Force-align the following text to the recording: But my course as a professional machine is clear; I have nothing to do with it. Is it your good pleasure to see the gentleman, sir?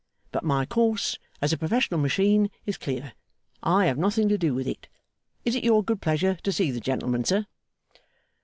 But 0.31 0.43
my 0.43 0.65
course 0.65 1.19
as 1.43 1.53
a 1.53 1.59
professional 1.59 1.99
machine 1.99 2.49
is 2.65 2.75
clear; 2.79 3.13
I 3.61 3.85
have 3.85 3.99
nothing 3.99 4.29
to 4.29 4.37
do 4.39 4.55
with 4.55 4.65
it. 4.65 4.87
Is 5.45 5.53
it 5.53 5.63
your 5.63 5.83
good 5.83 6.01
pleasure 6.01 6.39
to 6.41 6.51
see 6.51 6.71
the 6.71 6.79
gentleman, 6.79 7.23
sir? 7.23 7.45